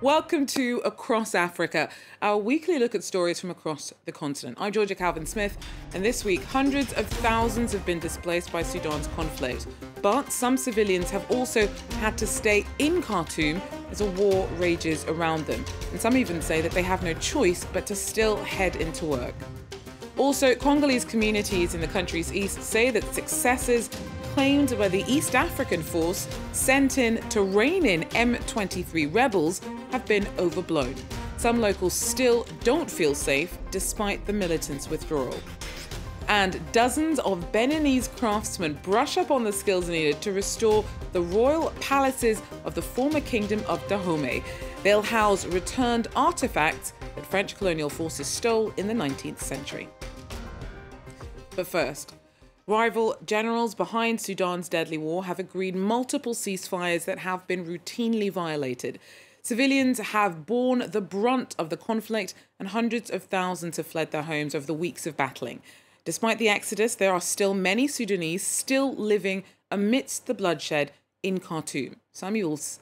[0.00, 1.88] Welcome to Across Africa,
[2.22, 4.56] our weekly look at stories from across the continent.
[4.60, 5.58] I'm Georja Calvin Smith,
[5.92, 9.66] and this week, hundreds of thousands have been displaced by Sudan's conflict.
[10.00, 11.66] But some civilians have also
[11.98, 15.64] had to stay in Khartoum as a war rages around them.
[15.90, 19.34] And some even say that they have no choice but to still head into work.
[20.16, 23.90] Also, Congolese communities in the country's east say that successes
[24.34, 30.26] claimed by the East African force sent in to rein in M23 rebels have been
[30.38, 30.94] overblown.
[31.36, 35.36] Some locals still don't feel safe despite the militants' withdrawal.
[36.28, 41.72] And dozens of Beninese craftsmen brush up on the skills needed to restore the royal
[41.80, 44.42] palaces of the former kingdom of Dahomey.
[44.82, 49.88] They'll house returned artifacts that French colonial forces stole in the 19th century.
[51.56, 52.14] But first,
[52.68, 58.98] rival generals behind Sudan's deadly war have agreed multiple ceasefires that have been routinely violated.
[59.40, 64.24] Civilians have borne the brunt of the conflict, and hundreds of thousands have fled their
[64.24, 65.62] homes over the weeks of battling.
[66.04, 71.96] Despite the exodus, there are still many Sudanese still living amidst the bloodshed in Khartoum.
[72.12, 72.36] Some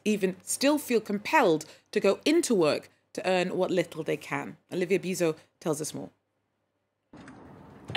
[0.05, 4.57] even still feel compelled to go into work to earn what little they can.
[4.73, 6.11] Olivia Bizot tells us more.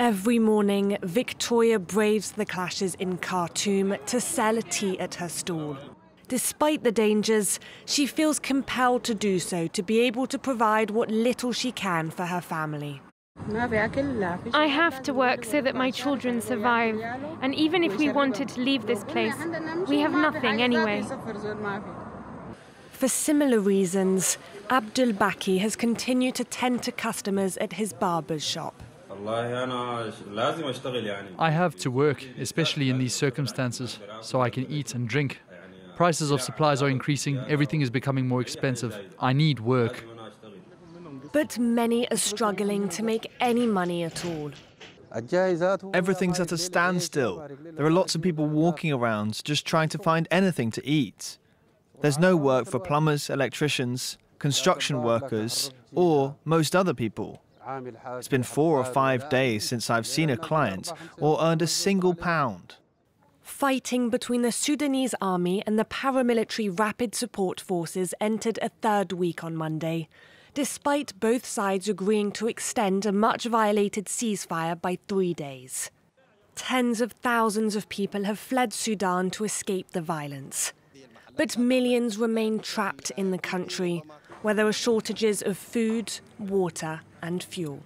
[0.00, 5.76] Every morning, Victoria braves the clashes in Khartoum to sell tea at her stall.
[6.26, 11.10] Despite the dangers, she feels compelled to do so to be able to provide what
[11.10, 13.02] little she can for her family.
[14.54, 16.98] I have to work so that my children survive,
[17.42, 19.34] and even if we wanted to leave this place,
[19.86, 21.04] we have nothing anyway.
[22.92, 24.38] For similar reasons,
[24.70, 28.82] Abdul Baki has continued to tend to customers at his barber's shop.
[31.38, 35.40] I have to work, especially in these circumstances, so I can eat and drink.
[35.96, 38.98] Prices of supplies are increasing, everything is becoming more expensive.
[39.18, 40.04] I need work.
[41.32, 44.50] But many are struggling to make any money at all.
[45.92, 47.48] Everything's at a standstill.
[47.74, 51.38] There are lots of people walking around just trying to find anything to eat.
[52.00, 57.42] There's no work for plumbers, electricians, construction workers, or most other people.
[58.16, 62.14] It's been four or five days since I've seen a client or earned a single
[62.14, 62.76] pound.
[63.42, 69.44] Fighting between the Sudanese army and the paramilitary Rapid Support Forces entered a third week
[69.44, 70.08] on Monday,
[70.54, 75.90] despite both sides agreeing to extend a much violated ceasefire by three days.
[76.54, 80.72] Tens of thousands of people have fled Sudan to escape the violence.
[81.36, 84.02] But millions remain trapped in the country,
[84.42, 87.82] where there are shortages of food, water, and fuel.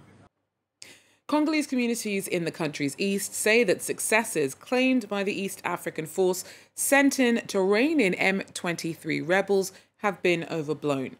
[1.26, 6.44] Congolese communities in the country's east say that successes claimed by the East African force
[6.74, 11.16] sent in to rein in M23 rebels have been overblown.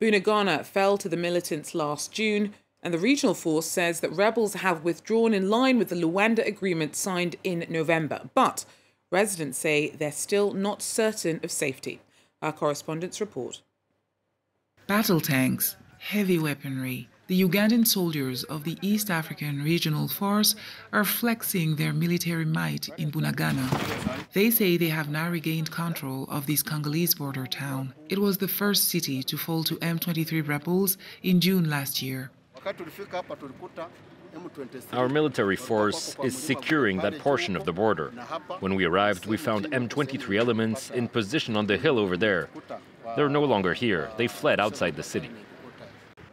[0.00, 4.84] Bunagana fell to the militants last June, and the regional force says that rebels have
[4.84, 8.30] withdrawn in line with the Luanda agreement signed in November.
[8.34, 8.64] But
[9.10, 12.00] residents say they're still not certain of safety.
[12.40, 13.62] Our correspondents report.
[14.88, 20.54] Battle tanks, heavy weaponry, the Ugandan soldiers of the East African Regional Force
[20.94, 23.68] are flexing their military might in Bunagana.
[24.32, 27.92] They say they have now regained control of this Congolese border town.
[28.08, 32.30] It was the first city to fall to M23 rebels in June last year.
[34.92, 38.12] Our military force is securing that portion of the border.
[38.60, 42.48] When we arrived, we found M23 elements in position on the hill over there.
[43.16, 44.10] They're no longer here.
[44.16, 45.30] They fled outside the city.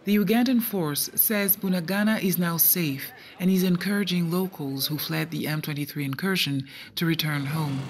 [0.05, 5.45] The Ugandan force says Bunagana is now safe and is encouraging locals who fled the
[5.45, 7.81] M23 incursion to return home.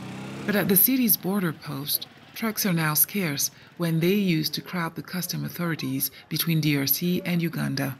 [0.45, 4.95] But at the city's border post, trucks are now scarce when they used to crowd
[4.95, 7.97] the custom authorities between DRC and Uganda.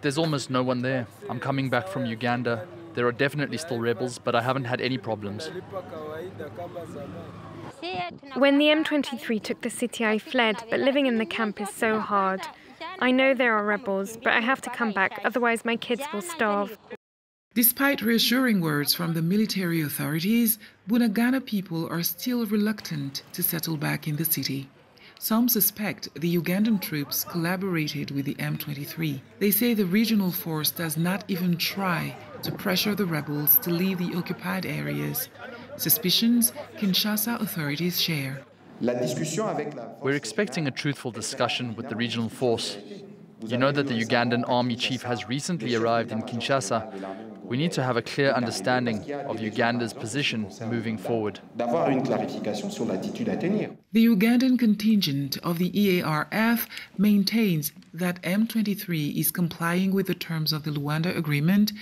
[0.00, 1.06] There's almost no one there.
[1.28, 2.66] I'm coming back from Uganda.
[2.94, 5.50] There are definitely still rebels, but I haven't had any problems.
[8.34, 12.00] When the M23 took the city, I fled, but living in the camp is so
[12.00, 12.40] hard.
[13.00, 16.22] I know there are rebels, but I have to come back, otherwise, my kids will
[16.22, 16.76] starve.
[17.54, 20.58] Despite reassuring words from the military authorities,
[20.88, 24.68] Bunagana people are still reluctant to settle back in the city.
[25.20, 29.20] Some suspect the Ugandan troops collaborated with the M23.
[29.40, 33.98] They say the regional force does not even try to pressure the rebels to leave
[33.98, 35.28] the occupied areas.
[35.76, 38.42] Suspicions Kinshasa authorities share.
[38.80, 42.76] We're expecting a truthful discussion with the regional force.
[43.46, 46.92] You know that the Ugandan army chief has recently arrived in Kinshasa.
[47.44, 51.40] We need to have a clear understanding of Uganda's position moving forward.
[51.56, 51.64] The
[54.06, 56.66] Ugandan contingent of the EARF
[56.98, 61.72] maintains that M23 is complying with the terms of the Luanda Agreement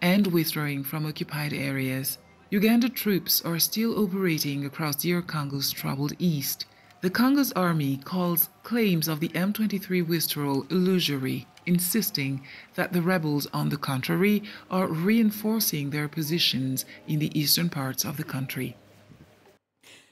[0.00, 2.18] and withdrawing from occupied areas.
[2.50, 6.64] Uganda troops are still operating across DR Congo's troubled east.
[7.00, 13.68] The Congo's army calls claims of the M23 withdrawal illusory, insisting that the rebels, on
[13.68, 18.76] the contrary, are reinforcing their positions in the eastern parts of the country.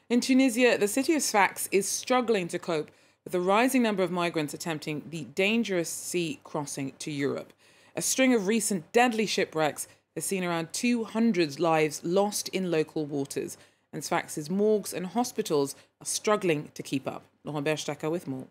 [0.09, 2.93] In Tunisia, the city of Sfax is struggling to cope
[3.25, 7.53] with the rising number of migrants attempting the dangerous sea crossing to Europe.
[7.97, 13.59] A string of recent deadly shipwrecks has seen around 200 lives lost in local waters
[13.97, 17.25] and Sfax's morgues and hospitals are struggling to keep up.
[17.45, 18.47] Laurent Berstecher with more.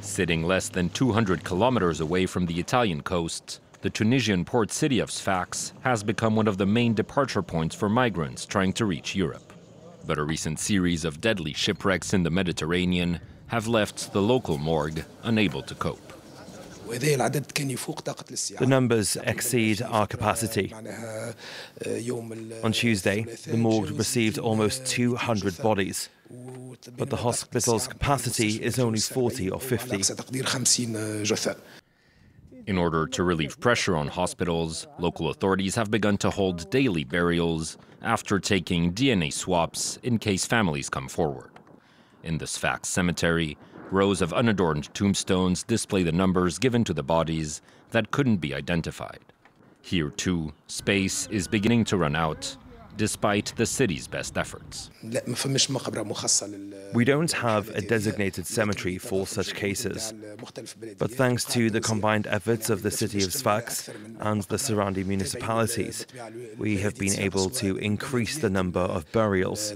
[0.00, 5.10] Sitting less than 200 kilometers away from the Italian coast, the Tunisian port city of
[5.10, 9.52] Sfax has become one of the main departure points for migrants trying to reach Europe.
[10.06, 15.04] But a recent series of deadly shipwrecks in the Mediterranean have left the local morgue
[15.22, 16.15] unable to cope.
[16.86, 20.72] The numbers exceed our capacity.
[22.62, 26.08] On Tuesday, the morgue received almost 200 bodies,
[26.96, 30.02] but the hospital's capacity is only 40 or 50.
[32.66, 37.78] In order to relieve pressure on hospitals, local authorities have begun to hold daily burials
[38.02, 41.50] after taking DNA swaps in case families come forward.
[42.24, 43.56] In the Sfax cemetery,
[43.90, 49.20] Rows of unadorned tombstones display the numbers given to the bodies that couldn't be identified.
[49.80, 52.56] Here, too, space is beginning to run out,
[52.96, 54.90] despite the city's best efforts.
[56.94, 60.12] We don't have a designated cemetery for such cases.
[60.98, 66.06] But thanks to the combined efforts of the city of Sfax and the surrounding municipalities,
[66.58, 69.72] we have been able to increase the number of burials.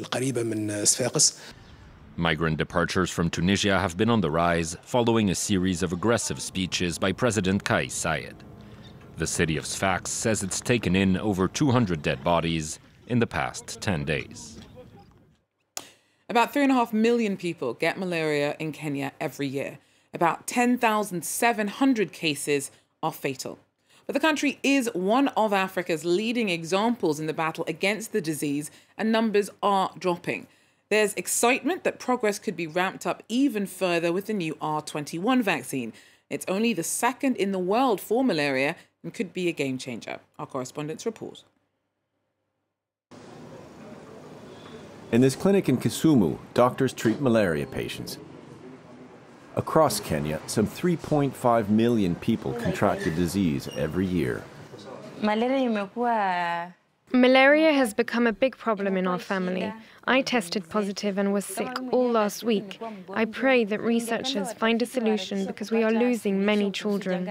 [2.20, 6.99] Migrant departures from Tunisia have been on the rise following a series of aggressive speeches
[6.99, 8.34] by President Kais Saied.
[9.17, 13.81] The city of Sfax says it's taken in over 200 dead bodies in the past
[13.81, 14.58] 10 days.
[16.28, 19.78] About 3.5 million people get malaria in Kenya every year.
[20.12, 22.70] About 10,700 cases
[23.02, 23.58] are fatal.
[24.06, 28.70] But the country is one of Africa's leading examples in the battle against the disease,
[28.99, 30.49] and numbers are dropping.
[30.91, 35.93] There's excitement that progress could be ramped up even further with the new R21 vaccine.
[36.29, 40.19] It's only the second in the world for malaria and could be a game changer.
[40.37, 41.45] Our correspondents report.
[45.13, 48.19] In this clinic in Kisumu, doctors treat malaria patients.
[49.55, 54.43] Across Kenya, some 3.5 million people contract the disease every year.
[55.21, 55.71] Malaria
[57.12, 59.73] has become a big problem in our family.
[60.05, 62.81] I tested positive and was sick all last week.
[63.12, 67.29] I pray that researchers find a solution because we are losing many children.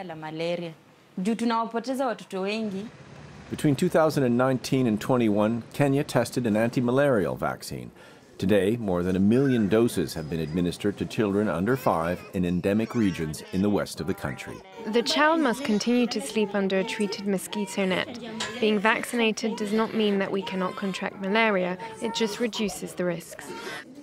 [3.49, 7.91] Between 2019 and 21, Kenya tested an anti-malarial vaccine.
[8.39, 12.95] Today, more than a million doses have been administered to children under five in endemic
[12.95, 14.55] regions in the west of the country.
[14.93, 18.17] The child must continue to sleep under a treated mosquito net.
[18.61, 23.51] Being vaccinated does not mean that we cannot contract malaria, it just reduces the risks.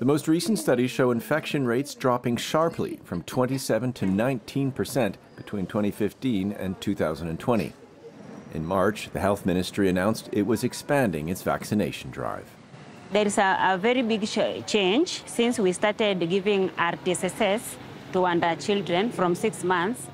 [0.00, 5.64] The most recent studies show infection rates dropping sharply from 27 to 19 percent between
[5.64, 7.72] 2015 and 2020.
[8.52, 12.55] In March, the Health Ministry announced it was expanding its vaccination drive.
[13.12, 14.26] There is a, a very big
[14.66, 17.62] change since we started giving RTSS
[18.12, 20.08] to under children from six months.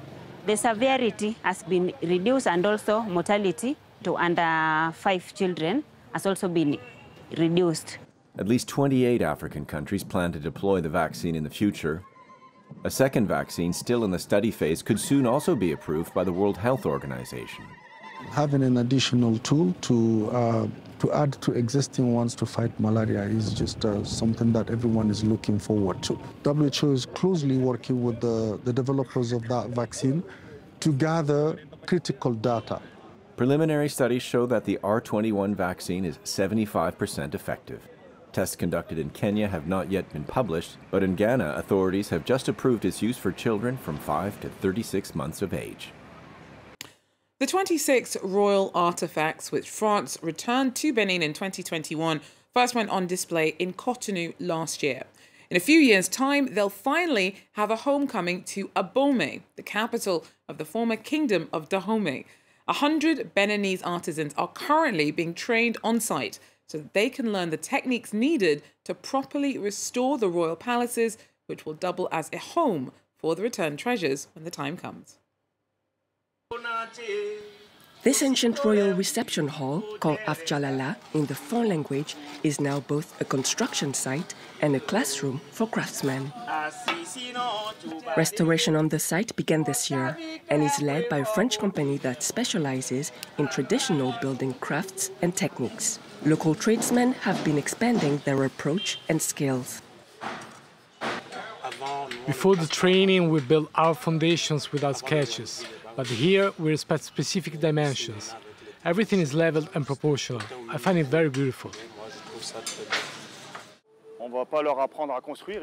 [0.44, 6.78] The severity has been reduced and also mortality to under five children has also been
[7.38, 7.98] reduced.
[8.38, 12.02] At least 28 African countries plan to deploy the vaccine in the future.
[12.84, 16.32] A second vaccine, still in the study phase, could soon also be approved by the
[16.32, 17.64] World Health Organization.
[18.30, 20.66] Having an additional tool to uh,
[21.02, 25.24] to add to existing ones to fight malaria is just uh, something that everyone is
[25.24, 26.14] looking forward to.
[26.44, 30.22] WHO is closely working with the, the developers of that vaccine
[30.78, 32.80] to gather critical data.
[33.36, 37.80] Preliminary studies show that the R21 vaccine is 75% effective.
[38.32, 42.46] Tests conducted in Kenya have not yet been published, but in Ghana, authorities have just
[42.46, 45.90] approved its use for children from 5 to 36 months of age.
[47.42, 52.20] The 26 royal artifacts which France returned to Benin in 2021
[52.54, 55.02] first went on display in Cotonou last year.
[55.50, 60.58] In a few years' time, they'll finally have a homecoming to Abomey, the capital of
[60.58, 62.26] the former Kingdom of Dahomey.
[62.68, 67.50] A hundred Beninese artisans are currently being trained on site so that they can learn
[67.50, 72.92] the techniques needed to properly restore the royal palaces, which will double as a home
[73.18, 75.18] for the returned treasures when the time comes.
[78.02, 83.24] This ancient royal reception hall, called Ajalala in the Fon language, is now both a
[83.24, 86.32] construction site and a classroom for craftsmen.
[88.16, 90.18] Restoration on the site began this year
[90.50, 96.00] and is led by a French company that specializes in traditional building crafts and techniques.
[96.26, 99.80] Local tradesmen have been expanding their approach and skills.
[102.26, 105.64] Before the training, we built our foundations without sketches.
[105.96, 108.34] But here we respect specific dimensions.
[108.84, 110.42] Everything is leveled and proportional.
[110.70, 111.70] I find it very beautiful.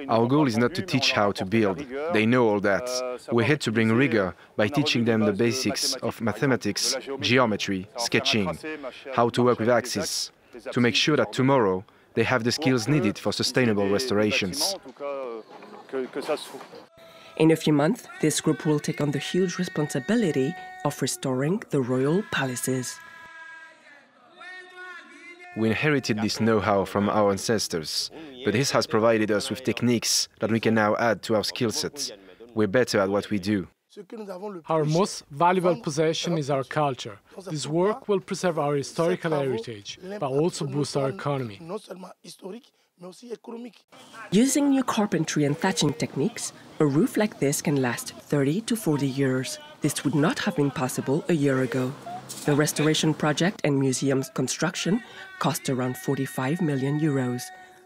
[0.09, 1.85] Our goal is not to teach how to build.
[2.13, 2.87] They know all that.
[3.31, 8.57] We had to bring rigor by teaching them the basics of mathematics, geometry, sketching,
[9.13, 10.31] how to work with axes,
[10.71, 11.83] to make sure that tomorrow
[12.13, 14.75] they have the skills needed for sustainable restorations.
[17.39, 20.53] In a few months, this group will take on the huge responsibility
[20.83, 22.99] of restoring the royal palaces.
[25.55, 28.11] We inherited this know how from our ancestors,
[28.43, 31.71] but this has provided us with techniques that we can now add to our skill
[31.71, 32.11] sets.
[32.55, 33.67] We're better at what we do.
[34.67, 37.19] Our most valuable possession is our culture.
[37.49, 41.57] This work will preserve our historical heritage, but also boost our economy.
[44.31, 49.07] Using new carpentry and thatching techniques, a roof like this can last 30 to 40
[49.07, 49.57] years.
[49.79, 51.93] This would not have been possible a year ago.
[52.45, 55.01] The restoration project and museum's construction
[55.39, 57.43] cost around 45 million euros.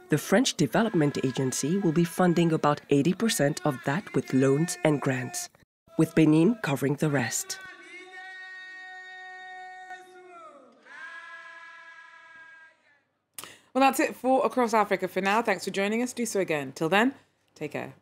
[0.10, 5.50] The French Development Agency will be funding about 80% of that with loans and grants,
[5.98, 7.60] with Benin covering the rest.
[13.74, 15.42] Well, that's it for Across Africa for now.
[15.42, 16.14] Thanks for joining us.
[16.14, 16.74] Do so again.
[16.74, 17.16] Till then,
[17.56, 17.94] take care.